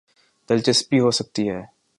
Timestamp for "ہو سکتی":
0.99-1.49